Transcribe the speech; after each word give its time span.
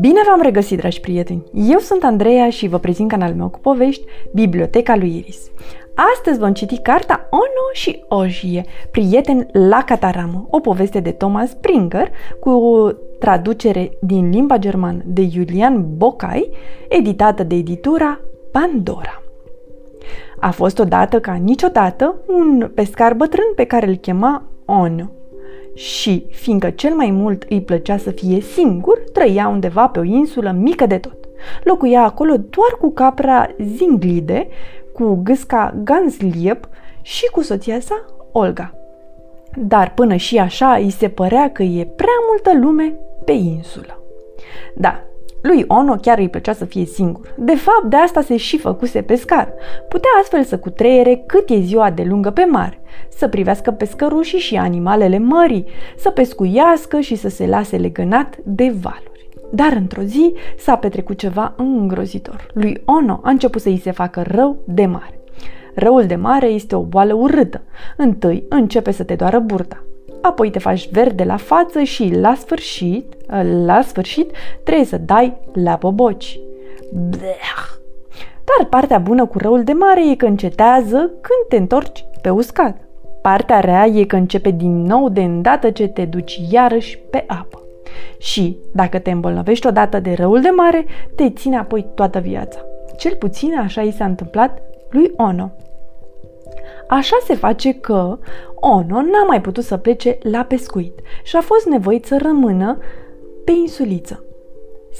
Bine 0.00 0.20
v-am 0.26 0.40
regăsit, 0.42 0.78
dragi 0.78 1.00
prieteni! 1.00 1.44
Eu 1.52 1.78
sunt 1.78 2.04
Andreea 2.04 2.50
și 2.50 2.68
vă 2.68 2.78
prezint 2.78 3.08
canalul 3.08 3.36
meu 3.36 3.48
cu 3.48 3.58
povești, 3.58 4.04
Biblioteca 4.34 4.96
lui 4.96 5.16
Iris. 5.16 5.50
Astăzi 6.14 6.38
vom 6.38 6.52
citi 6.52 6.78
cartea 6.78 7.28
Ono 7.30 7.72
și 7.72 8.04
Ojie, 8.08 8.64
prieten 8.90 9.48
la 9.52 9.82
cataramă, 9.86 10.46
o 10.50 10.60
poveste 10.60 11.00
de 11.00 11.10
Thomas 11.10 11.50
Springer 11.50 12.10
cu 12.40 12.88
traducere 13.18 13.90
din 14.00 14.30
limba 14.30 14.58
germană 14.58 15.02
de 15.04 15.28
Julian 15.28 15.86
Bocai, 15.96 16.50
editată 16.88 17.42
de 17.42 17.54
editura 17.54 18.20
Pandora. 18.52 19.22
A 20.40 20.50
fost 20.50 20.78
odată 20.78 21.20
ca 21.20 21.32
niciodată 21.32 22.14
un 22.26 22.70
pescar 22.74 23.14
bătrân 23.14 23.52
pe 23.54 23.64
care 23.64 23.86
îl 23.86 23.96
chema 23.96 24.42
Ono 24.64 25.10
și, 25.76 26.26
fiindcă 26.30 26.70
cel 26.70 26.94
mai 26.94 27.10
mult 27.10 27.42
îi 27.48 27.62
plăcea 27.62 27.96
să 27.96 28.10
fie 28.10 28.40
singur, 28.40 28.98
trăia 29.12 29.48
undeva 29.48 29.88
pe 29.88 29.98
o 29.98 30.02
insulă 30.02 30.50
mică 30.50 30.86
de 30.86 30.98
tot. 30.98 31.16
Locuia 31.64 32.02
acolo 32.02 32.32
doar 32.32 32.70
cu 32.80 32.92
capra 32.92 33.48
Zinglide, 33.76 34.48
cu 34.92 35.20
gâsca 35.22 35.74
Gansliep 35.84 36.68
și 37.02 37.26
cu 37.26 37.42
soția 37.42 37.80
sa, 37.80 38.04
Olga. 38.32 38.74
Dar 39.56 39.94
până 39.94 40.16
și 40.16 40.38
așa 40.38 40.72
îi 40.72 40.90
se 40.90 41.08
părea 41.08 41.50
că 41.50 41.62
e 41.62 41.84
prea 41.84 42.16
multă 42.28 42.66
lume 42.66 42.94
pe 43.24 43.32
insulă. 43.32 44.02
Da, 44.74 45.02
lui 45.46 45.64
Ono 45.68 45.94
chiar 45.94 46.18
îi 46.18 46.28
plăcea 46.28 46.52
să 46.52 46.64
fie 46.64 46.84
singur. 46.84 47.34
De 47.36 47.54
fapt, 47.54 47.84
de 47.84 47.96
asta 47.96 48.20
se 48.20 48.36
și 48.36 48.58
făcuse 48.58 49.02
pescar. 49.02 49.52
Putea 49.88 50.10
astfel 50.20 50.44
să 50.44 50.58
cutreiere 50.58 51.22
cât 51.26 51.50
e 51.50 51.58
ziua 51.58 51.90
de 51.90 52.02
lungă 52.02 52.30
pe 52.30 52.44
mare, 52.44 52.80
să 53.08 53.28
privească 53.28 53.70
pescărușii 53.70 54.38
și 54.38 54.56
animalele 54.56 55.18
mării, 55.18 55.64
să 55.96 56.10
pescuiască 56.10 57.00
și 57.00 57.14
să 57.14 57.28
se 57.28 57.46
lase 57.46 57.76
legănat 57.76 58.36
de 58.44 58.74
valuri. 58.80 59.28
Dar 59.52 59.72
într-o 59.72 60.02
zi 60.02 60.34
s-a 60.58 60.76
petrecut 60.76 61.18
ceva 61.18 61.54
îngrozitor. 61.56 62.46
Lui 62.52 62.82
Ono 62.84 63.20
a 63.22 63.30
început 63.30 63.60
să 63.60 63.68
îi 63.68 63.80
se 63.82 63.90
facă 63.90 64.24
rău 64.26 64.56
de 64.66 64.86
mare. 64.86 65.20
Răul 65.74 66.06
de 66.06 66.14
mare 66.14 66.46
este 66.46 66.74
o 66.74 66.82
boală 66.82 67.14
urâtă. 67.14 67.62
Întâi 67.96 68.46
începe 68.48 68.90
să 68.90 69.04
te 69.04 69.14
doară 69.14 69.38
burta, 69.38 69.84
apoi 70.26 70.50
te 70.50 70.58
faci 70.58 70.90
verde 70.90 71.24
la 71.24 71.36
față 71.36 71.82
și 71.82 72.14
la 72.14 72.34
sfârșit, 72.34 73.14
la 73.64 73.82
sfârșit 73.82 74.30
trebuie 74.64 74.84
să 74.84 74.98
dai 74.98 75.36
la 75.52 75.76
boboci. 75.80 76.38
Blech. 76.92 77.74
Dar 78.44 78.66
partea 78.68 78.98
bună 78.98 79.26
cu 79.26 79.38
răul 79.38 79.64
de 79.64 79.72
mare 79.72 80.10
e 80.10 80.14
că 80.14 80.26
încetează 80.26 80.96
când 80.96 81.48
te 81.48 81.56
întorci 81.56 82.04
pe 82.20 82.30
uscat. 82.30 82.76
Partea 83.22 83.60
rea 83.60 83.86
e 83.86 84.04
că 84.04 84.16
începe 84.16 84.50
din 84.50 84.82
nou 84.82 85.08
de 85.08 85.22
îndată 85.22 85.70
ce 85.70 85.88
te 85.88 86.04
duci 86.04 86.40
iarăși 86.50 86.98
pe 86.98 87.24
apă. 87.26 87.60
Și, 88.18 88.56
dacă 88.74 88.98
te 88.98 89.10
îmbolnăvești 89.10 89.66
odată 89.66 90.00
de 90.00 90.12
răul 90.12 90.40
de 90.40 90.48
mare, 90.48 90.84
te 91.14 91.30
ține 91.30 91.56
apoi 91.56 91.86
toată 91.94 92.18
viața. 92.18 92.58
Cel 92.96 93.14
puțin 93.14 93.58
așa 93.58 93.82
i 93.82 93.90
s-a 93.90 94.04
întâmplat 94.04 94.62
lui 94.90 95.12
Ono. 95.16 95.50
Așa 96.88 97.16
se 97.24 97.34
face 97.34 97.72
că 97.72 98.18
Ono 98.54 99.00
n-a 99.00 99.24
mai 99.26 99.40
putut 99.40 99.64
să 99.64 99.76
plece 99.76 100.18
la 100.22 100.42
pescuit 100.42 100.98
și 101.24 101.36
a 101.36 101.40
fost 101.40 101.66
nevoit 101.66 102.04
să 102.04 102.18
rămână 102.22 102.78
pe 103.44 103.52
insuliță, 103.52 104.24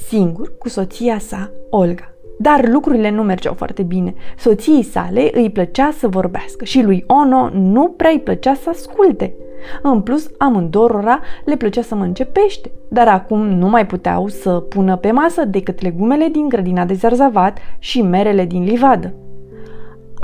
singur 0.08 0.58
cu 0.58 0.68
soția 0.68 1.18
sa, 1.18 1.50
Olga. 1.70 2.10
Dar 2.38 2.68
lucrurile 2.68 3.10
nu 3.10 3.22
mergeau 3.22 3.54
foarte 3.54 3.82
bine. 3.82 4.14
Soției 4.38 4.82
sale 4.82 5.30
îi 5.32 5.50
plăcea 5.50 5.90
să 5.98 6.08
vorbească 6.08 6.64
și 6.64 6.82
lui 6.82 7.04
Ono 7.06 7.48
nu 7.52 7.88
prea 7.88 8.10
îi 8.10 8.20
plăcea 8.20 8.54
să 8.54 8.68
asculte. 8.68 9.34
În 9.82 10.00
plus, 10.00 10.30
amândorora 10.38 11.20
le 11.44 11.56
plăcea 11.56 11.82
să 11.82 11.94
mănânce 11.94 12.24
pește, 12.24 12.70
dar 12.88 13.08
acum 13.08 13.48
nu 13.48 13.68
mai 13.68 13.86
puteau 13.86 14.28
să 14.28 14.50
pună 14.50 14.96
pe 14.96 15.10
masă 15.10 15.44
decât 15.44 15.82
legumele 15.82 16.28
din 16.28 16.48
grădina 16.48 16.84
de 16.84 16.94
zarzavat 16.94 17.58
și 17.78 18.02
merele 18.02 18.44
din 18.44 18.64
livadă. 18.64 19.14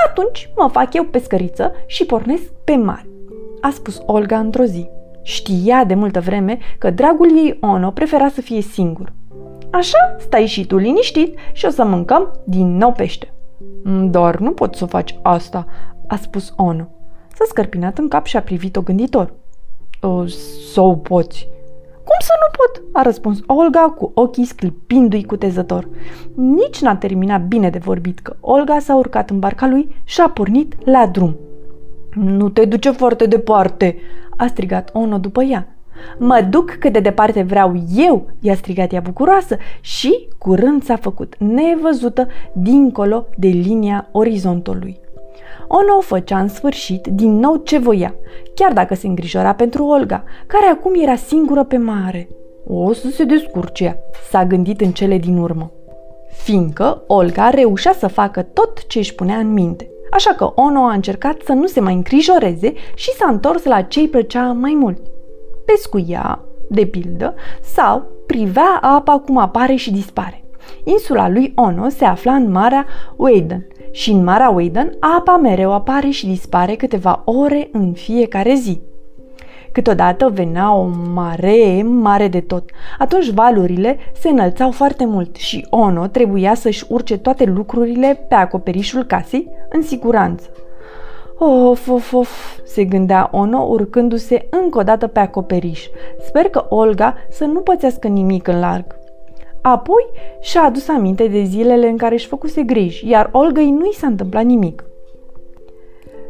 Atunci 0.08 0.50
mă 0.56 0.68
fac 0.72 0.94
eu 0.94 1.04
pescăriță 1.04 1.72
și 1.86 2.06
pornesc 2.06 2.52
pe 2.64 2.76
mare, 2.76 3.08
a 3.60 3.70
spus 3.70 4.02
Olga 4.06 4.38
într-o 4.38 4.64
zi. 4.64 4.88
Știa 5.22 5.84
de 5.84 5.94
multă 5.94 6.20
vreme 6.20 6.58
că 6.78 6.90
dragul 6.90 7.36
ei 7.36 7.58
Ono 7.60 7.90
prefera 7.90 8.28
să 8.28 8.40
fie 8.40 8.60
singur. 8.60 9.12
Așa 9.70 10.16
stai 10.18 10.46
și 10.46 10.66
tu 10.66 10.76
liniștit 10.76 11.38
și 11.52 11.66
o 11.66 11.70
să 11.70 11.84
mâncăm 11.84 12.40
din 12.44 12.76
nou 12.76 12.92
pește. 12.92 13.32
Mm, 13.84 14.10
Doar 14.10 14.36
nu 14.36 14.50
pot 14.50 14.74
să 14.74 14.84
faci 14.84 15.18
asta, 15.22 15.66
a 16.06 16.16
spus 16.16 16.52
Ono. 16.56 16.88
S-a 17.34 17.44
scărpinat 17.48 17.98
în 17.98 18.08
cap 18.08 18.26
și 18.26 18.36
a 18.36 18.42
privit-o 18.42 18.80
gânditor. 18.80 19.34
Sau 20.72 20.96
poți, 20.96 21.48
cum 22.12 22.26
să 22.26 22.32
nu 22.40 22.56
pot? 22.56 22.82
a 22.92 23.02
răspuns 23.02 23.40
Olga 23.46 23.80
cu 23.80 24.10
ochii 24.14 24.44
sclipindu-i 24.44 25.24
cutezător. 25.24 25.88
Nici 26.34 26.80
n-a 26.80 26.96
terminat 26.96 27.46
bine 27.46 27.70
de 27.70 27.78
vorbit 27.78 28.18
că 28.18 28.36
Olga 28.40 28.78
s-a 28.78 28.96
urcat 28.96 29.30
în 29.30 29.38
barca 29.38 29.66
lui 29.66 29.96
și 30.04 30.20
a 30.20 30.28
pornit 30.28 30.74
la 30.84 31.06
drum. 31.06 31.36
Nu 32.14 32.48
te 32.48 32.64
duce 32.64 32.90
foarte 32.90 33.26
departe, 33.26 33.96
a 34.36 34.46
strigat 34.46 34.90
Ono 34.92 35.18
după 35.18 35.42
ea. 35.42 35.76
Mă 36.18 36.46
duc 36.50 36.70
cât 36.70 36.92
de 36.92 37.00
departe 37.00 37.42
vreau 37.42 37.82
eu, 37.96 38.30
i-a 38.40 38.54
strigat 38.54 38.92
ea 38.92 39.00
bucuroasă 39.00 39.56
și 39.80 40.28
curând 40.38 40.82
s-a 40.82 40.96
făcut 40.96 41.34
nevăzută 41.38 42.26
dincolo 42.52 43.26
de 43.36 43.48
linia 43.48 44.08
orizontului. 44.10 45.00
Ono 45.68 46.00
făcea 46.00 46.38
în 46.38 46.48
sfârșit 46.48 47.06
din 47.06 47.38
nou 47.38 47.56
ce 47.56 47.78
voia, 47.78 48.14
chiar 48.54 48.72
dacă 48.72 48.94
se 48.94 49.06
îngrijora 49.06 49.54
pentru 49.54 49.86
Olga, 49.86 50.24
care 50.46 50.66
acum 50.66 50.92
era 51.02 51.14
singură 51.14 51.64
pe 51.64 51.76
mare. 51.76 52.28
O 52.66 52.92
să 52.92 53.08
se 53.08 53.24
descurce, 53.24 54.02
s-a 54.30 54.44
gândit 54.44 54.80
în 54.80 54.92
cele 54.92 55.18
din 55.18 55.36
urmă. 55.36 55.72
Fiindcă 56.32 57.02
Olga 57.06 57.50
reușea 57.50 57.92
să 57.92 58.06
facă 58.06 58.42
tot 58.42 58.86
ce 58.86 58.98
își 58.98 59.14
punea 59.14 59.36
în 59.36 59.52
minte. 59.52 59.90
Așa 60.10 60.32
că 60.32 60.52
Ono 60.54 60.80
a 60.80 60.92
încercat 60.92 61.40
să 61.44 61.52
nu 61.52 61.66
se 61.66 61.80
mai 61.80 61.94
îngrijoreze 61.94 62.72
și 62.94 63.10
s-a 63.10 63.28
întors 63.30 63.64
la 63.64 63.82
ce 63.82 64.00
îi 64.00 64.08
plăcea 64.08 64.52
mai 64.52 64.74
mult. 64.74 64.98
Pescuia, 65.64 66.44
de 66.68 66.84
pildă, 66.84 67.34
sau 67.60 68.06
privea 68.26 68.78
apa 68.80 69.18
cum 69.18 69.38
apare 69.38 69.74
și 69.74 69.92
dispare. 69.92 70.44
Insula 70.84 71.28
lui 71.28 71.52
Ono 71.56 71.88
se 71.88 72.04
afla 72.04 72.34
în 72.34 72.50
Marea 72.50 72.86
Weiden, 73.16 73.66
și 73.92 74.10
în 74.10 74.24
Marea 74.24 74.50
Weiden 74.50 74.96
apa 75.00 75.36
mereu 75.36 75.72
apare 75.72 76.08
și 76.08 76.26
dispare 76.26 76.74
câteva 76.74 77.22
ore 77.24 77.68
în 77.72 77.92
fiecare 77.92 78.54
zi. 78.54 78.80
Câteodată 79.72 80.28
venea 80.28 80.74
o 80.74 80.88
mare 81.12 81.82
mare 81.82 82.28
de 82.28 82.40
tot. 82.40 82.70
Atunci 82.98 83.30
valurile 83.30 83.98
se 84.20 84.28
înălțau 84.28 84.70
foarte 84.70 85.04
mult 85.04 85.36
și 85.36 85.66
Ono 85.70 86.06
trebuia 86.06 86.54
să-și 86.54 86.84
urce 86.88 87.18
toate 87.18 87.44
lucrurile 87.44 88.26
pe 88.28 88.34
acoperișul 88.34 89.04
casei 89.04 89.48
în 89.68 89.82
siguranță. 89.82 90.50
Of, 91.38 91.88
of, 91.88 92.12
of, 92.12 92.58
se 92.64 92.84
gândea 92.84 93.28
Ono 93.32 93.66
urcându-se 93.68 94.46
încă 94.62 94.78
o 94.78 94.82
dată 94.82 95.06
pe 95.06 95.20
acoperiș. 95.20 95.86
Sper 96.26 96.48
că 96.48 96.66
Olga 96.68 97.14
să 97.30 97.44
nu 97.44 97.60
pățească 97.60 98.08
nimic 98.08 98.48
în 98.48 98.58
larg. 98.58 99.01
Apoi 99.62 100.06
și-a 100.40 100.62
adus 100.62 100.88
aminte 100.88 101.26
de 101.26 101.42
zilele 101.42 101.88
în 101.88 101.96
care 101.96 102.14
își 102.14 102.26
făcuse 102.26 102.62
griji, 102.62 103.08
iar 103.08 103.28
Olgăi 103.32 103.70
nu 103.70 103.84
i 103.84 103.94
s-a 103.94 104.06
întâmplat 104.06 104.44
nimic. 104.44 104.84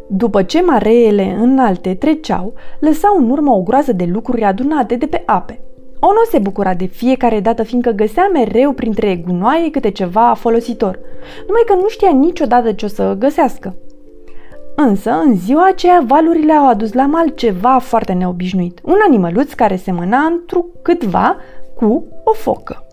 După 0.08 0.42
ce 0.42 0.62
mareele 0.62 1.36
înalte 1.40 1.94
treceau, 1.94 2.54
lăsau 2.80 3.16
în 3.18 3.30
urmă 3.30 3.50
o 3.50 3.62
groază 3.62 3.92
de 3.92 4.04
lucruri 4.12 4.42
adunate 4.42 4.96
de 4.96 5.06
pe 5.06 5.22
ape. 5.26 5.60
Ono 6.00 6.22
se 6.30 6.38
bucura 6.38 6.74
de 6.74 6.84
fiecare 6.84 7.40
dată 7.40 7.62
fiindcă 7.62 7.90
găsea 7.90 8.30
mereu 8.32 8.72
printre 8.72 9.16
gunoaie 9.26 9.70
câte 9.70 9.90
ceva 9.90 10.34
folositor, 10.36 10.98
numai 11.46 11.62
că 11.66 11.74
nu 11.74 11.88
știa 11.88 12.10
niciodată 12.10 12.72
ce 12.72 12.84
o 12.84 12.88
să 12.88 13.16
găsească. 13.18 13.76
Însă, 14.76 15.10
în 15.10 15.36
ziua 15.36 15.66
aceea, 15.66 16.04
valurile 16.06 16.52
au 16.52 16.68
adus 16.68 16.92
la 16.92 17.06
mal 17.06 17.28
ceva 17.28 17.78
foarte 17.78 18.12
neobișnuit, 18.12 18.80
un 18.84 18.96
animăluț 19.06 19.52
care 19.52 19.76
semăna 19.76 20.18
într 20.18 20.56
câtva 20.82 21.36
cu 21.74 22.04
o 22.24 22.32
focă. 22.32 22.86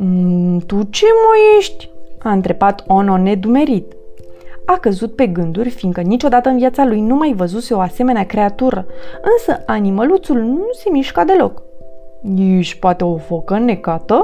Mm, 0.00 0.58
tu 0.58 0.82
ce 0.82 1.04
mă 1.06 1.58
ești?" 1.58 1.90
a 2.18 2.30
întrebat 2.30 2.84
Ono 2.86 3.16
nedumerit. 3.16 3.92
A 4.64 4.78
căzut 4.78 5.14
pe 5.14 5.26
gânduri, 5.26 5.70
fiindcă 5.70 6.00
niciodată 6.00 6.48
în 6.48 6.58
viața 6.58 6.84
lui 6.84 7.00
nu 7.00 7.14
mai 7.14 7.32
văzuse 7.32 7.74
o 7.74 7.80
asemenea 7.80 8.26
creatură, 8.26 8.86
însă 9.22 9.62
animăluțul 9.66 10.38
nu 10.38 10.68
se 10.72 10.90
mișca 10.90 11.24
deloc. 11.24 11.62
Ești 12.36 12.78
poate 12.78 13.04
o 13.04 13.16
focă 13.16 13.58
necată? 13.58 14.14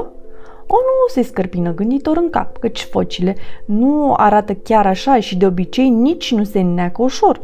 O 0.67 0.75
nu 0.75 1.07
se 1.07 1.21
scărpină 1.21 1.73
gânditor 1.73 2.17
în 2.17 2.29
cap, 2.29 2.57
căci 2.57 2.87
focile 2.91 3.35
nu 3.65 4.13
arată 4.17 4.53
chiar 4.53 4.85
așa 4.85 5.19
și 5.19 5.37
de 5.37 5.45
obicei 5.45 5.89
nici 5.89 6.33
nu 6.33 6.43
se 6.43 6.61
neacă 6.61 7.01
ușor. 7.01 7.41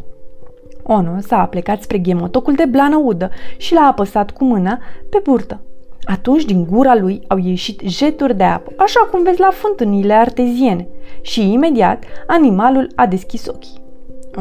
Ono 0.83 1.19
s-a 1.19 1.45
plecat 1.45 1.81
spre 1.81 1.97
ghemotocul 1.97 2.53
de 2.53 2.65
blană 2.65 2.97
udă 2.97 3.29
și 3.57 3.73
l-a 3.73 3.87
apăsat 3.87 4.31
cu 4.31 4.43
mâna 4.43 4.79
pe 5.09 5.19
burtă. 5.23 5.61
Atunci 6.06 6.45
din 6.45 6.65
gura 6.69 6.95
lui 6.95 7.24
au 7.27 7.38
ieșit 7.38 7.80
jeturi 7.80 8.38
de 8.38 8.44
apă, 8.44 8.71
așa 8.77 9.00
cum 9.12 9.24
vezi 9.24 9.39
la 9.39 9.50
fântânile 9.51 10.13
arteziene, 10.13 10.88
și 11.21 11.51
imediat 11.51 12.03
animalul 12.27 12.92
a 12.95 13.06
deschis 13.06 13.48
ochii. 13.48 13.80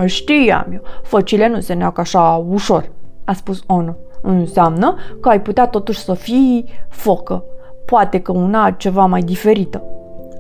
Știam 0.05 0.67
eu, 0.73 0.81
făcile 1.03 1.49
nu 1.49 1.61
se 1.61 1.73
neacă 1.73 2.01
așa 2.01 2.45
ușor, 2.49 2.91
a 3.25 3.33
spus 3.33 3.63
Ono. 3.67 3.95
Înseamnă 4.23 4.97
că 5.21 5.29
ai 5.29 5.43
putea 5.43 5.67
totuși 5.67 5.99
să 5.99 6.15
fii 6.15 6.65
focă. 6.89 7.45
Poate 7.87 8.21
că 8.21 8.33
una 8.33 8.71
ceva 8.71 9.07
mai 9.07 9.21
diferită. 9.21 9.83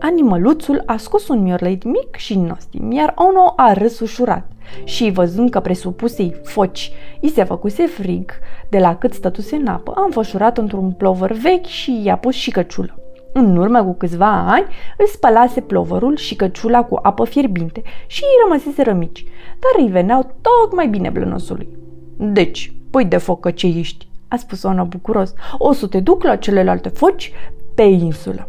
Animăluțul 0.01 0.83
a 0.87 0.97
scos 0.97 1.29
un 1.29 1.43
miorleit 1.43 1.85
mic 1.85 2.17
și 2.17 2.39
nostim, 2.39 2.93
iar 2.93 3.15
Ono 3.17 3.53
a 3.57 3.73
râs 3.73 4.01
ușurat. 4.01 4.47
Și 4.85 5.11
văzând 5.11 5.51
că 5.51 5.61
presupusei 5.61 6.41
foci 6.45 6.93
i 7.21 7.29
se 7.29 7.45
făcuse 7.45 7.87
frig 7.87 8.33
de 8.69 8.79
la 8.79 8.97
cât 8.97 9.13
stătuse 9.13 9.57
în 9.57 9.67
apă, 9.67 9.93
a 9.97 10.03
înfășurat 10.05 10.59
într-un 10.59 10.93
plovăr 10.93 11.33
vechi 11.33 11.67
și 11.67 12.01
i-a 12.05 12.17
pus 12.17 12.35
și 12.35 12.51
căciulă. 12.51 12.95
În 13.33 13.57
urmă 13.57 13.85
cu 13.85 13.95
câțiva 13.95 14.45
ani 14.49 14.67
îl 14.99 15.07
spălase 15.07 15.61
plovărul 15.61 16.17
și 16.17 16.35
căciula 16.35 16.83
cu 16.83 16.99
apă 17.03 17.25
fierbinte 17.25 17.83
și 18.07 18.23
îi 18.23 18.43
rămăsese 18.43 18.83
rămici, 18.83 19.25
dar 19.49 19.85
îi 19.85 19.91
veneau 19.91 20.35
tocmai 20.41 20.89
bine 20.89 21.09
blănosului. 21.09 21.69
Deci, 22.17 22.73
păi 22.91 23.05
de 23.05 23.17
focă 23.17 23.51
ce 23.51 23.67
ești, 23.67 24.09
a 24.29 24.37
spus 24.37 24.63
Ono 24.63 24.85
bucuros, 24.85 25.33
o 25.59 25.73
să 25.73 25.87
te 25.87 26.01
duc 26.01 26.23
la 26.23 26.37
celelalte 26.37 26.89
foci 26.89 27.33
pe 27.75 27.83
insulă. 27.83 28.49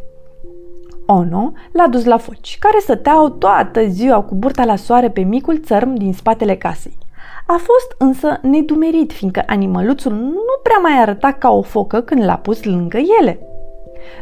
Ono 1.05 1.51
l-a 1.71 1.87
dus 1.87 2.05
la 2.05 2.17
foci, 2.17 2.57
care 2.59 2.77
stăteau 2.79 3.29
toată 3.29 3.87
ziua 3.87 4.21
cu 4.21 4.35
burta 4.35 4.65
la 4.65 4.75
soare 4.75 5.09
pe 5.09 5.21
micul 5.21 5.59
țărm 5.59 5.93
din 5.93 6.13
spatele 6.13 6.55
casei. 6.55 6.97
A 7.47 7.55
fost 7.57 7.95
însă 7.97 8.39
nedumerit, 8.41 9.11
fiindcă 9.11 9.43
animăluțul 9.45 10.11
nu 10.11 10.59
prea 10.63 10.77
mai 10.81 11.01
arăta 11.01 11.31
ca 11.31 11.49
o 11.49 11.61
focă 11.61 12.01
când 12.01 12.23
l-a 12.23 12.37
pus 12.37 12.63
lângă 12.63 12.97
ele. 13.19 13.39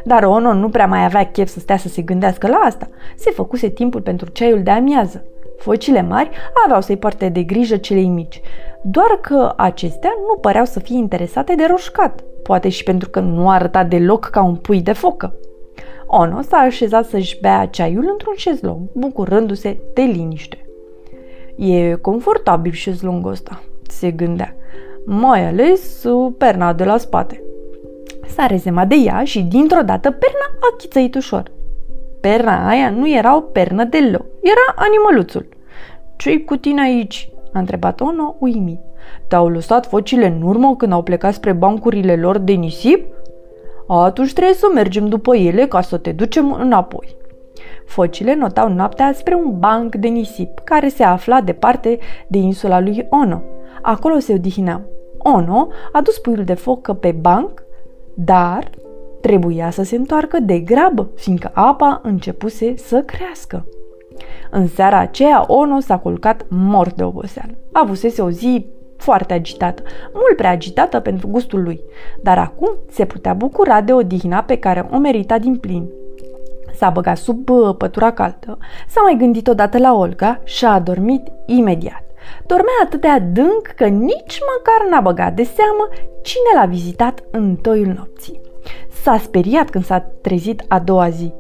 Dar 0.04 0.24
Ono 0.24 0.54
nu 0.54 0.70
prea 0.70 0.88
mai 0.88 1.04
avea 1.04 1.26
chef 1.26 1.50
să 1.50 1.60
stea 1.60 1.78
să 1.78 1.88
se 1.88 2.02
gândească 2.02 2.48
la 2.48 2.56
asta. 2.56 2.88
Se 3.18 3.32
făcuse 3.32 3.70
timpul 3.70 4.02
pentru 4.02 4.30
ceaiul 4.30 4.64
de 4.64 4.72
amiază. 4.72 5.24
Focile 5.58 6.02
mari 6.02 6.30
aveau 6.66 6.82
să-i 6.82 6.98
poarte 6.98 7.30
de 7.30 7.44
grijă 7.44 7.78
celei 7.78 8.08
mici, 8.08 8.42
doar 8.84 9.20
că 9.22 9.54
acestea 9.58 10.12
nu 10.28 10.40
păreau 10.40 10.66
să 10.66 10.80
fie 10.80 10.98
interesate 10.98 11.56
de 11.56 11.66
roșcat, 11.70 12.24
poate 12.44 12.70
și 12.70 12.84
pentru 12.84 13.10
că 13.10 13.20
nu 13.20 13.50
arăta 13.50 13.84
deloc 13.84 14.26
ca 14.26 14.42
un 14.42 14.56
pui 14.56 14.82
de 14.82 14.94
focă. 14.94 15.34
Ono 16.12 16.42
s-a 16.42 16.58
așezat 16.58 17.06
să-și 17.06 17.40
bea 17.40 17.66
ceaiul 17.66 18.08
într-un 18.12 18.34
șezlong, 18.36 18.80
bucurându-se 18.94 19.80
de 19.94 20.02
liniște. 20.02 20.66
E 21.56 21.94
confortabil 21.94 22.72
șezlongul 22.72 23.32
ăsta, 23.32 23.64
se 23.88 24.12
gândea, 24.12 24.56
mai 25.06 25.48
ales 25.48 26.04
uh, 26.04 26.34
perna 26.38 26.74
de 26.74 26.84
la 26.84 26.98
spate. 26.98 27.44
S-a 28.28 28.46
rezemat 28.46 28.88
de 28.88 28.96
ea 28.96 29.24
și 29.24 29.42
dintr-o 29.42 29.82
dată 29.82 30.12
perna 30.12 30.46
a 30.60 30.76
chițăit 30.78 31.16
ușor. 31.16 31.52
Perna 32.22 32.68
aia 32.68 32.90
nu 32.90 33.10
era 33.10 33.36
o 33.36 33.42
pernă 33.42 33.84
deloc, 33.84 34.26
era 34.42 34.76
animăluțul. 34.76 35.48
Ce-i 36.16 36.44
cu 36.44 36.56
tine 36.56 36.82
aici?" 36.82 37.30
a 37.54 37.60
întrebat 37.60 38.02
Ono 38.02 38.36
uimit. 38.40 38.80
Te-au 39.28 39.48
lăsat 39.48 39.86
focile 39.86 40.28
în 40.28 40.42
urmă 40.42 40.76
când 40.76 40.92
au 40.92 41.04
plecat 41.04 41.34
spre 41.34 41.52
bancurile 41.52 42.16
lor 42.16 42.38
de 42.38 42.52
nisip?" 42.52 43.18
Atunci 43.98 44.34
trebuie 44.34 44.56
să 44.56 44.68
mergem 44.74 45.08
după 45.08 45.36
ele 45.36 45.66
ca 45.68 45.82
să 45.82 45.98
te 45.98 46.12
ducem 46.12 46.54
înapoi. 46.54 47.18
Focile 47.86 48.36
notau 48.36 48.74
noaptea 48.74 49.14
spre 49.14 49.36
un 49.36 49.60
banc 49.60 49.96
de 49.96 50.08
nisip 50.08 50.60
care 50.64 50.88
se 50.88 51.04
afla 51.04 51.42
departe 51.42 51.98
de 52.28 52.38
insula 52.38 52.80
lui 52.80 53.08
Ono. 53.10 53.42
Acolo 53.82 54.20
se 54.20 54.34
odihneau. 54.34 54.82
Ono 55.18 55.68
a 55.92 56.02
dus 56.02 56.18
puiul 56.18 56.44
de 56.44 56.54
focă 56.54 56.94
pe 56.94 57.12
banc, 57.12 57.64
dar 58.14 58.70
trebuia 59.22 59.70
să 59.70 59.84
se 59.84 59.96
întoarcă 59.96 60.40
de 60.40 60.60
grabă, 60.60 61.10
fiindcă 61.16 61.52
apa 61.54 62.00
începuse 62.04 62.74
să 62.78 63.02
crească. 63.02 63.66
În 64.52 64.68
seara 64.68 64.98
aceea, 64.98 65.44
Ono 65.48 65.80
s-a 65.80 65.98
culcat 65.98 66.46
mort 66.50 66.96
de 66.96 67.04
oboseală. 67.04 67.52
Avusese 67.72 68.22
o 68.22 68.30
zi 68.30 68.66
foarte 69.00 69.34
agitată, 69.34 69.84
mult 70.14 70.36
prea 70.36 70.50
agitată 70.50 71.00
pentru 71.00 71.28
gustul 71.28 71.64
lui, 71.64 71.82
dar 72.22 72.38
acum 72.38 72.78
se 72.92 73.06
putea 73.06 73.34
bucura 73.34 73.82
de 73.82 73.94
odihna 73.94 74.42
pe 74.42 74.56
care 74.56 74.88
o 74.92 74.98
merita 74.98 75.38
din 75.38 75.56
plin. 75.56 75.90
S-a 76.76 76.90
băgat 76.90 77.18
sub 77.18 77.50
uh, 77.50 77.76
pătura 77.78 78.12
caldă, 78.12 78.58
s-a 78.88 79.02
mai 79.02 79.16
gândit 79.18 79.48
odată 79.48 79.78
la 79.78 79.94
Olga 79.94 80.42
și 80.44 80.66
a 80.66 80.74
adormit 80.74 81.28
imediat. 81.46 82.04
Dormea 82.46 82.80
atât 82.84 83.02
de 83.02 83.08
adânc 83.08 83.68
că 83.76 83.86
nici 83.86 84.40
măcar 84.56 84.90
n-a 84.90 85.02
băgat 85.02 85.34
de 85.34 85.44
seamă 85.44 85.88
cine 86.22 86.60
l-a 86.60 86.66
vizitat 86.66 87.24
în 87.32 87.56
toiul 87.56 87.94
nopții. 87.98 88.42
S-a 89.02 89.18
speriat 89.18 89.70
când 89.70 89.86
s-a 89.86 90.00
trezit 90.22 90.64
a 90.68 90.80
doua 90.80 91.10
zi. 91.10 91.34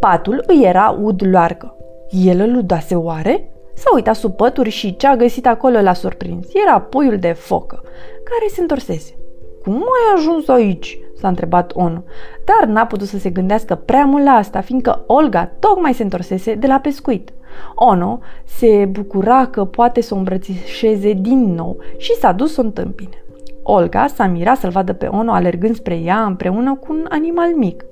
Patul 0.00 0.44
îi 0.46 0.64
era 0.64 0.98
ud 1.02 1.22
loargă. 1.26 1.76
El 2.10 2.40
îl 2.40 2.52
ludase 2.52 2.94
oare? 2.94 3.51
S-a 3.74 3.90
uitat 3.94 4.14
sub 4.14 4.36
pături 4.36 4.70
și 4.70 4.96
ce 4.96 5.06
a 5.06 5.16
găsit 5.16 5.46
acolo 5.46 5.80
l-a 5.80 5.92
surprins. 5.92 6.46
Era 6.66 6.80
puiul 6.80 7.18
de 7.18 7.32
focă, 7.32 7.82
care 8.24 8.46
se 8.50 8.60
întorsese. 8.60 9.14
Cum 9.62 9.74
ai 9.74 10.14
ajuns 10.16 10.48
aici?" 10.48 10.98
s-a 11.22 11.28
întrebat 11.28 11.72
Onu, 11.74 12.04
dar 12.44 12.68
n-a 12.68 12.86
putut 12.86 13.06
să 13.06 13.18
se 13.18 13.30
gândească 13.30 13.74
prea 13.74 14.04
mult 14.04 14.24
la 14.24 14.30
asta, 14.30 14.60
fiindcă 14.60 15.04
Olga 15.06 15.44
tocmai 15.58 15.94
se 15.94 16.02
întorsese 16.02 16.54
de 16.54 16.66
la 16.66 16.78
pescuit. 16.78 17.32
Ono 17.74 18.18
se 18.44 18.88
bucura 18.90 19.46
că 19.46 19.64
poate 19.64 20.00
să 20.00 20.14
o 20.14 20.16
îmbrățișeze 20.16 21.12
din 21.12 21.54
nou 21.54 21.76
și 21.96 22.14
s-a 22.14 22.32
dus 22.32 22.52
să 22.52 22.60
o 22.60 22.64
întâmpine. 22.64 23.24
Olga 23.62 24.06
s-a 24.06 24.26
mirat 24.26 24.56
să-l 24.56 24.70
vadă 24.70 24.92
pe 24.92 25.06
Ono 25.06 25.32
alergând 25.32 25.74
spre 25.74 25.94
ea 25.94 26.24
împreună 26.24 26.74
cu 26.74 26.92
un 26.92 27.06
animal 27.08 27.54
mic. 27.56 27.84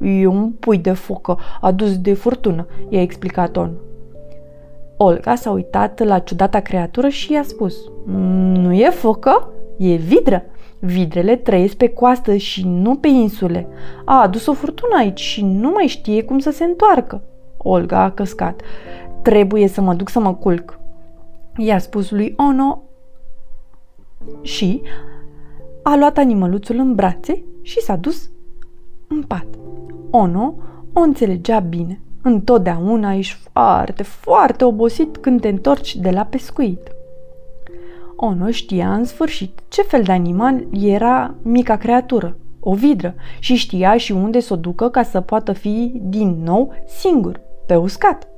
E 0.00 0.26
un 0.26 0.50
pui 0.50 0.78
de 0.78 0.92
focă 0.92 1.38
adus 1.60 1.98
de 1.98 2.14
furtună, 2.14 2.66
i-a 2.88 3.00
explicat 3.00 3.56
Ono. 3.56 3.72
Olga 5.02 5.34
s-a 5.34 5.50
uitat 5.50 6.04
la 6.04 6.18
ciudata 6.18 6.60
creatură 6.60 7.08
și 7.08 7.32
i-a 7.32 7.42
spus 7.42 7.76
Nu 8.52 8.72
e 8.72 8.90
focă? 8.90 9.48
E 9.78 9.94
vidră. 9.94 10.42
Vidrele 10.78 11.36
trăiesc 11.36 11.74
pe 11.74 11.88
coastă 11.88 12.36
și 12.36 12.68
nu 12.68 12.96
pe 12.96 13.08
insule. 13.08 13.68
A 14.04 14.22
adus 14.22 14.46
o 14.46 14.52
furtună 14.52 14.96
aici 14.96 15.20
și 15.20 15.44
nu 15.44 15.70
mai 15.70 15.86
știe 15.86 16.24
cum 16.24 16.38
să 16.38 16.50
se 16.50 16.64
întoarcă. 16.64 17.22
Olga 17.56 18.02
a 18.02 18.10
căscat. 18.10 18.60
Trebuie 19.22 19.68
să 19.68 19.80
mă 19.80 19.94
duc 19.94 20.08
să 20.08 20.20
mă 20.20 20.34
culc. 20.34 20.78
I-a 21.56 21.78
spus 21.78 22.10
lui 22.10 22.34
Ono 22.36 22.82
și 24.40 24.82
a 25.82 25.96
luat 25.96 26.18
animăluțul 26.18 26.76
în 26.76 26.94
brațe 26.94 27.44
și 27.62 27.80
s-a 27.80 27.96
dus 27.96 28.30
în 29.08 29.22
pat. 29.22 29.46
Ono 30.10 30.54
o 30.92 31.00
înțelegea 31.00 31.58
bine. 31.58 32.00
Întotdeauna 32.22 33.14
ești 33.14 33.38
foarte, 33.52 34.02
foarte 34.02 34.64
obosit 34.64 35.16
când 35.16 35.40
te 35.40 35.48
întorci 35.48 35.96
de 35.96 36.10
la 36.10 36.24
pescuit. 36.24 36.90
Ono 38.16 38.50
știa 38.50 38.94
în 38.94 39.04
sfârșit 39.04 39.60
ce 39.68 39.82
fel 39.82 40.02
de 40.02 40.12
animal 40.12 40.66
era 40.72 41.34
mica 41.42 41.76
creatură, 41.76 42.36
o 42.60 42.74
vidră, 42.74 43.14
și 43.38 43.54
știa 43.54 43.96
și 43.96 44.12
unde 44.12 44.40
să 44.40 44.52
o 44.52 44.56
ducă 44.56 44.88
ca 44.88 45.02
să 45.02 45.20
poată 45.20 45.52
fi 45.52 45.92
din 46.02 46.42
nou 46.44 46.74
singur, 46.86 47.40
pe 47.66 47.74
uscat. 47.74 48.28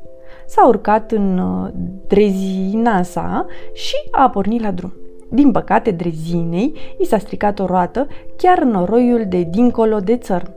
S-a 0.46 0.66
urcat 0.66 1.12
în 1.12 1.38
uh, 1.38 1.70
drezina 2.06 3.02
sa 3.02 3.46
și 3.72 3.96
a 4.10 4.30
pornit 4.30 4.60
la 4.60 4.70
drum. 4.70 4.92
Din 5.30 5.50
păcate, 5.50 5.90
drezinei 5.90 6.74
i 6.98 7.04
s-a 7.04 7.18
stricat 7.18 7.58
o 7.58 7.66
roată 7.66 8.06
chiar 8.36 8.58
în 8.58 8.68
noroiul 8.68 9.24
de 9.28 9.42
dincolo 9.50 9.98
de 9.98 10.16
țărm. 10.16 10.52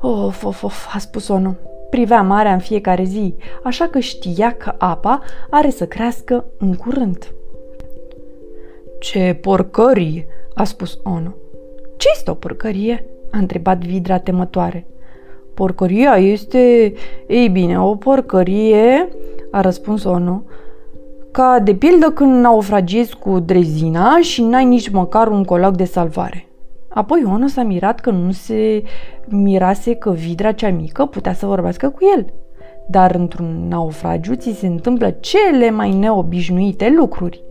Of, 0.00 0.44
of, 0.44 0.62
of, 0.62 0.94
a 0.94 0.98
spus 0.98 1.28
Ono. 1.28 1.54
Privea 1.90 2.22
marea 2.22 2.52
în 2.52 2.58
fiecare 2.58 3.04
zi, 3.04 3.34
așa 3.62 3.86
că 3.86 3.98
știa 3.98 4.52
că 4.52 4.74
apa 4.78 5.22
are 5.50 5.70
să 5.70 5.86
crească 5.86 6.44
în 6.58 6.74
curând. 6.74 7.32
Ce 9.00 9.38
porcărie!" 9.40 10.26
a 10.54 10.64
spus 10.64 10.98
Ono. 11.02 11.34
Ce 11.96 12.08
este 12.12 12.30
o 12.30 12.34
porcărie?" 12.34 13.04
a 13.30 13.38
întrebat 13.38 13.84
Vidra 13.84 14.18
temătoare. 14.18 14.86
Porcăria 15.54 16.16
este... 16.16 16.92
Ei 17.26 17.48
bine, 17.48 17.80
o 17.80 17.94
porcărie, 17.94 19.08
a 19.50 19.60
răspuns 19.60 20.04
Ono, 20.04 20.42
ca 21.30 21.58
de 21.64 21.74
pildă 21.74 22.10
când 22.10 22.42
naufragiezi 22.42 23.16
cu 23.16 23.38
drezina 23.38 24.18
și 24.20 24.42
n-ai 24.42 24.64
nici 24.64 24.88
măcar 24.88 25.28
un 25.28 25.44
colac 25.44 25.76
de 25.76 25.84
salvare. 25.84 26.49
Apoi 26.94 27.22
Ono 27.26 27.46
s-a 27.46 27.62
mirat 27.62 28.00
că 28.00 28.10
nu 28.10 28.32
se 28.32 28.82
mirase 29.26 29.94
că 29.94 30.10
vidra 30.10 30.52
cea 30.52 30.70
mică 30.70 31.06
putea 31.06 31.32
să 31.32 31.46
vorbească 31.46 31.88
cu 31.88 31.98
el. 32.16 32.26
Dar 32.88 33.14
într-un 33.14 33.68
naufragiu 33.68 34.34
ți 34.34 34.52
se 34.58 34.66
întâmplă 34.66 35.10
cele 35.10 35.70
mai 35.70 35.92
neobișnuite 35.92 36.94
lucruri. 36.96 37.42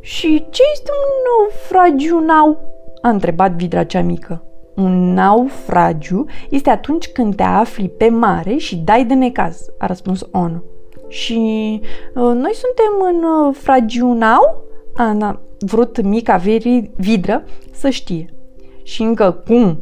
Și 0.00 0.46
ce 0.50 0.62
este 0.72 0.90
un 0.90 1.12
naufragiu 1.26 2.18
nau? 2.18 2.72
a 3.04 3.08
întrebat 3.08 3.52
vidra 3.52 3.84
cea 3.84 4.00
mică. 4.00 4.42
Un 4.74 5.12
naufragiu 5.12 6.24
este 6.50 6.70
atunci 6.70 7.08
când 7.08 7.34
te 7.34 7.42
afli 7.42 7.88
pe 7.88 8.08
mare 8.08 8.56
și 8.56 8.76
dai 8.76 9.04
de 9.04 9.14
necaz, 9.14 9.66
a 9.78 9.86
răspuns 9.86 10.26
Ono. 10.32 10.62
Și 11.08 11.80
uh, 12.14 12.22
noi 12.22 12.52
suntem 12.54 13.14
în 13.14 13.24
uh, 13.24 13.54
fragiunau? 13.58 14.62
A 14.96 15.40
vrut 15.58 16.02
mica 16.02 16.36
veri, 16.36 16.90
vidră 16.96 17.44
să 17.72 17.88
știe. 17.88 18.34
Și 18.82 19.02
încă 19.02 19.42
cum 19.46 19.78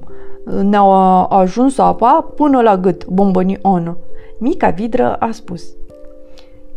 ne-au 0.62 0.90
ajuns 1.30 1.78
apa 1.78 2.32
până 2.36 2.60
la 2.60 2.76
gât, 2.76 3.06
bombăni 3.06 3.58
Ono. 3.62 3.96
Mica 4.38 4.68
vidră 4.70 5.14
a 5.14 5.30
spus. 5.30 5.62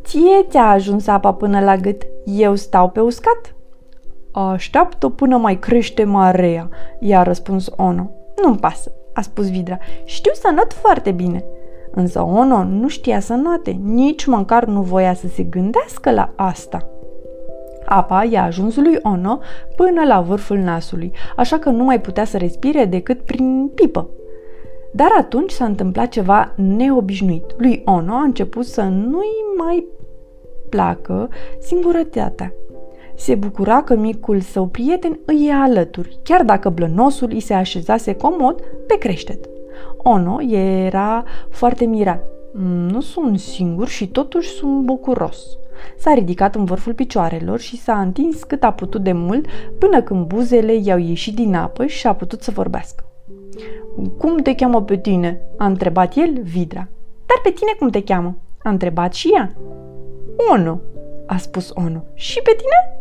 Ție 0.04 0.46
ți-a 0.50 0.70
ajuns 0.70 1.08
apa 1.08 1.34
până 1.34 1.60
la 1.60 1.76
gât, 1.76 2.02
eu 2.26 2.56
stau 2.56 2.90
pe 2.90 3.00
uscat. 3.00 3.56
Așteaptă 4.32 5.10
până 5.10 5.38
mai 5.38 5.60
crește 5.60 6.04
marea, 6.04 6.70
i-a 7.00 7.24
răspuns 7.24 7.70
Ono. 7.78 8.10
Nu-mi 8.44 8.58
pasă, 8.58 8.92
a 9.14 9.22
spus 9.22 9.50
Vidra. 9.50 9.78
Știu 10.06 10.32
să 10.34 10.52
not 10.56 10.74
foarte 10.74 11.12
bine. 11.12 11.44
Însă 11.92 12.22
Ono 12.22 12.64
nu 12.64 12.88
știa 12.88 13.20
să 13.20 13.34
note, 13.34 13.72
nici 13.72 14.26
măcar 14.26 14.66
nu 14.66 14.82
voia 14.82 15.14
să 15.14 15.28
se 15.28 15.44
gândească 15.44 16.12
la 16.12 16.34
asta. 16.36 16.90
Apa 17.86 18.24
i-a 18.24 18.44
ajuns 18.44 18.76
lui 18.76 18.98
Ono 19.02 19.40
până 19.76 20.04
la 20.08 20.22
vârful 20.22 20.58
nasului, 20.58 21.12
așa 21.36 21.58
că 21.58 21.70
nu 21.70 21.84
mai 21.84 22.02
putea 22.02 22.26
să 22.26 22.38
respire 22.38 22.86
decât 22.86 23.22
prin 23.22 23.72
pipă. 23.76 24.10
Dar 24.94 25.10
atunci 25.20 25.52
s-a 25.52 25.66
întâmplat 25.66 26.08
ceva 26.08 26.54
neobișnuit. 26.56 27.46
Lui 27.58 27.82
Ono 27.86 28.14
a 28.14 28.22
început 28.22 28.66
să 28.66 28.82
nu-i 28.82 29.56
mai 29.58 29.86
placă 30.70 31.30
singurătatea. 31.60 32.54
Se 33.16 33.36
bucura 33.36 33.84
că 33.84 33.96
micul 33.96 34.40
său 34.40 34.66
prieten 34.66 35.20
îi 35.26 35.48
e 35.48 35.54
alături, 35.54 36.20
chiar 36.24 36.44
dacă 36.44 36.70
blănosul 36.70 37.30
îi 37.32 37.40
se 37.40 37.54
așezase 37.54 38.16
comod 38.16 38.62
pe 38.88 38.98
creștet. 38.98 39.50
Ono 39.98 40.42
era 40.42 41.24
foarte 41.50 41.86
mirat. 41.86 42.28
Nu 42.92 43.02
sunt 43.02 43.40
singur 43.40 43.88
și 43.88 44.08
totuși 44.08 44.50
sunt 44.50 44.82
bucuros. 44.82 45.58
S-a 45.98 46.14
ridicat 46.14 46.56
în 46.56 46.66
vârful 46.66 46.94
picioarelor 46.94 47.60
și 47.60 47.78
s-a 47.78 48.00
întins 48.00 48.44
cât 48.44 48.64
a 48.64 48.72
putut 48.72 49.04
de 49.04 49.12
mult 49.12 49.46
până 49.80 50.02
când 50.02 50.26
buzele 50.26 50.76
i-au 50.76 50.98
ieșit 50.98 51.36
din 51.36 51.56
apă 51.56 51.86
și 51.86 52.08
a 52.08 52.14
putut 52.14 52.42
să 52.42 52.52
vorbească. 52.52 53.04
Cum 54.18 54.38
te 54.38 54.56
cheamă 54.56 54.82
pe 54.82 54.98
tine?" 54.98 55.42
a 55.58 55.66
întrebat 55.66 56.16
el, 56.16 56.42
Vidra. 56.42 56.88
Dar 57.26 57.40
pe 57.44 57.50
tine 57.50 57.72
cum 57.80 57.90
te 57.90 58.04
cheamă?" 58.04 58.38
a 58.64 58.70
întrebat 58.70 59.14
și 59.14 59.32
ea. 59.36 59.56
Ono, 60.52 60.80
a 61.26 61.38
spus 61.38 61.72
Ono. 61.74 62.04
Și 62.14 62.42
pe 62.42 62.56
tine? 62.58 63.00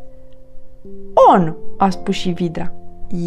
Ono, 1.35 1.57
a 1.76 1.90
spus 1.90 2.14
și 2.14 2.31
Vidra. 2.31 2.73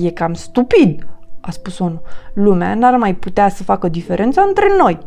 E 0.02 0.10
cam 0.10 0.34
stupid, 0.34 1.08
a 1.42 1.52
spus 1.52 1.80
Ono. 1.80 2.02
Lumea 2.34 2.76
n-ar 2.76 2.98
mai 2.98 3.16
putea 3.16 3.50
să 3.50 3.64
facă 3.64 3.88
diferența 3.88 4.42
între 4.42 4.66
noi. 4.78 5.00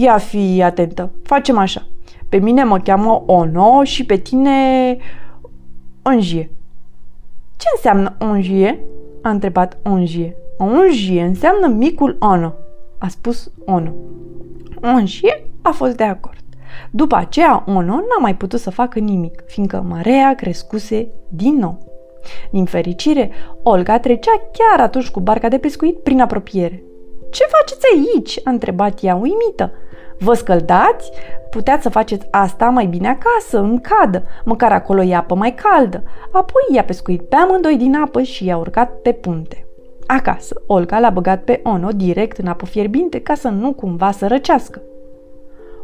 Ia 0.00 0.18
fi 0.18 0.62
atentă, 0.62 1.10
facem 1.22 1.58
așa. 1.58 1.86
Pe 2.32 2.38
mine 2.38 2.64
mă 2.64 2.78
cheamă 2.78 3.22
Ono 3.26 3.84
și 3.84 4.06
pe 4.06 4.16
tine 4.16 4.96
Onjie. 6.02 6.50
Ce 7.56 7.66
înseamnă 7.74 8.16
Onjie? 8.20 8.80
a 9.22 9.30
întrebat 9.30 9.78
Onjie. 9.84 10.36
Onjie 10.58 11.22
înseamnă 11.22 11.66
micul 11.66 12.16
Ono, 12.20 12.52
a 12.98 13.08
spus 13.08 13.50
Ono. 13.64 13.92
Onjie 14.82 15.44
a 15.62 15.70
fost 15.70 15.96
de 15.96 16.04
acord. 16.04 16.38
După 16.90 17.16
aceea, 17.16 17.64
Ono 17.66 17.94
n-a 17.94 18.20
mai 18.20 18.36
putut 18.36 18.60
să 18.60 18.70
facă 18.70 18.98
nimic, 18.98 19.42
fiindcă 19.46 19.84
marea 19.88 20.34
crescuse 20.34 21.08
din 21.28 21.56
nou. 21.56 21.78
Din 22.50 22.64
fericire, 22.64 23.30
Olga 23.62 23.98
trecea 23.98 24.40
chiar 24.52 24.80
atunci 24.80 25.10
cu 25.10 25.20
barca 25.20 25.48
de 25.48 25.58
pescuit 25.58 25.98
prin 25.98 26.20
apropiere. 26.20 26.82
Ce 27.30 27.44
faceți 27.44 27.86
aici?" 27.94 28.40
a 28.44 28.50
întrebat 28.50 29.02
ea 29.02 29.14
uimită. 29.14 29.72
Vă 30.22 30.34
scăldați? 30.34 31.10
Puteați 31.50 31.82
să 31.82 31.88
faceți 31.88 32.26
asta 32.30 32.68
mai 32.68 32.86
bine 32.86 33.08
acasă, 33.08 33.58
în 33.58 33.80
cadă, 33.80 34.22
măcar 34.44 34.72
acolo 34.72 35.02
e 35.02 35.14
apă 35.14 35.34
mai 35.34 35.54
caldă. 35.54 36.02
Apoi 36.32 36.62
i-a 36.72 36.84
pescuit 36.84 37.22
pe 37.22 37.36
amândoi 37.36 37.76
din 37.76 37.94
apă 37.94 38.22
și 38.22 38.44
i-a 38.44 38.56
urcat 38.56 38.90
pe 38.90 39.12
punte. 39.12 39.66
Acasă, 40.06 40.62
Olga 40.66 40.98
l-a 40.98 41.10
băgat 41.10 41.42
pe 41.42 41.60
Ono 41.64 41.88
direct 41.88 42.38
în 42.38 42.46
apă 42.46 42.66
fierbinte 42.66 43.20
ca 43.20 43.34
să 43.34 43.48
nu 43.48 43.72
cumva 43.72 44.10
să 44.10 44.26
răcească. 44.26 44.82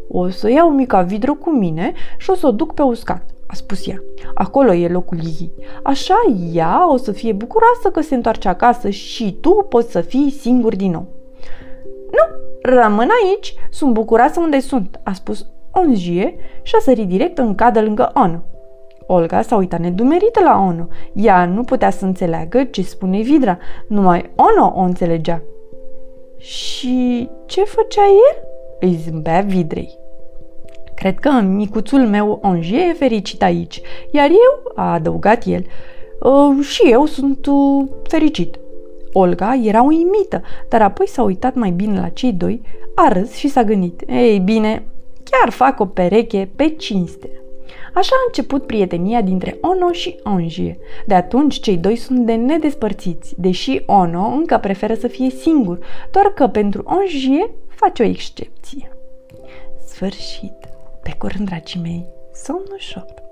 O 0.09 0.29
să 0.29 0.51
iau 0.51 0.71
mica 0.71 1.03
vidră 1.03 1.35
cu 1.35 1.51
mine 1.51 1.93
și 2.19 2.31
o 2.31 2.35
să 2.35 2.47
o 2.47 2.51
duc 2.51 2.75
pe 2.75 2.83
uscat, 2.83 3.23
a 3.47 3.55
spus 3.55 3.89
ea. 3.89 4.03
Acolo 4.35 4.73
e 4.73 4.89
locul 4.89 5.19
ei. 5.19 5.53
Așa 5.83 6.15
ea 6.53 6.93
o 6.93 6.97
să 6.97 7.13
fie 7.13 7.33
bucuroasă 7.33 7.91
că 7.93 8.01
se 8.01 8.15
întoarce 8.15 8.49
acasă 8.49 8.89
și 8.89 9.39
tu 9.41 9.67
poți 9.69 9.91
să 9.91 10.01
fii 10.01 10.31
singur 10.31 10.77
din 10.77 10.91
nou. 10.91 11.07
Nu, 12.11 12.48
rămân 12.63 13.09
aici, 13.25 13.55
sunt 13.71 13.93
bucuroasă 13.93 14.41
unde 14.41 14.61
sunt, 14.61 15.01
a 15.03 15.13
spus 15.13 15.47
Onjie 15.73 16.37
și 16.63 16.75
a 16.79 16.81
sărit 16.81 17.09
direct 17.09 17.39
în 17.39 17.55
cadă 17.55 17.81
lângă 17.81 18.11
Ono. 18.15 18.43
Olga 19.07 19.43
s-a 19.43 19.57
uitat 19.57 19.81
nedumerită 19.81 20.41
la 20.43 20.65
Ono. 20.69 20.87
Ea 21.13 21.47
nu 21.47 21.63
putea 21.63 21.91
să 21.91 22.05
înțeleagă 22.05 22.65
ce 22.65 22.83
spune 22.83 23.21
Vidra, 23.21 23.59
numai 23.89 24.31
Ono 24.37 24.73
o 24.75 24.81
înțelegea. 24.81 25.43
Și 26.37 27.29
ce 27.47 27.65
făcea 27.65 28.03
el? 28.07 28.43
îi 28.81 28.95
zâmbea 28.95 29.41
Vidrei. 29.41 29.99
Cred 30.95 31.19
că 31.19 31.31
micuțul 31.31 32.01
meu 32.01 32.39
Onje 32.43 32.77
e 32.77 32.93
fericit 32.93 33.43
aici, 33.43 33.81
iar 34.11 34.29
eu, 34.29 34.73
a 34.75 34.93
adăugat 34.93 35.45
el, 35.47 35.65
ă, 36.23 36.55
și 36.61 36.83
eu 36.91 37.05
sunt 37.05 37.47
uh, 37.47 37.89
fericit. 38.03 38.59
Olga 39.13 39.61
era 39.63 39.83
uimită, 39.83 40.43
dar 40.69 40.83
apoi 40.83 41.09
s-a 41.09 41.23
uitat 41.23 41.55
mai 41.55 41.71
bine 41.71 42.01
la 42.01 42.09
cei 42.09 42.33
doi, 42.33 42.63
a 42.95 43.09
râs 43.09 43.35
și 43.35 43.49
s-a 43.49 43.65
gândit. 43.65 44.03
Ei 44.07 44.39
bine, 44.39 44.83
chiar 45.25 45.51
fac 45.51 45.81
o 45.81 45.87
pereche 45.87 46.49
pe 46.57 46.69
cinste. 46.69 47.31
Așa 47.95 48.15
a 48.15 48.25
început 48.27 48.67
prietenia 48.67 49.21
dintre 49.21 49.59
Ono 49.61 49.93
și 49.93 50.19
Onjie. 50.25 50.79
De 51.07 51.15
atunci 51.15 51.61
cei 51.61 51.77
doi 51.77 51.97
sunt 51.97 52.27
de 52.27 52.35
nedespărțiți, 52.35 53.35
deși 53.41 53.83
Ono 53.87 54.27
încă 54.27 54.59
preferă 54.59 54.95
să 54.95 55.07
fie 55.07 55.31
singur, 55.31 55.79
doar 56.11 56.27
că 56.27 56.47
pentru 56.47 56.83
Onjie 56.87 57.51
face 57.69 58.03
o 58.03 58.07
excepție. 58.07 58.93
Sfârșit. 59.87 60.55
Pe 61.03 61.15
curând, 61.19 61.49
dragii 61.49 61.81
mei, 61.81 62.07
somn 62.33 62.65
ușor! 62.75 63.28